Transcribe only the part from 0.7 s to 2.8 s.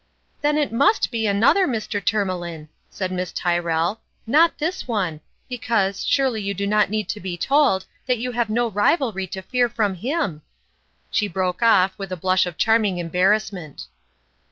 must be another Mr. Tourmalin,"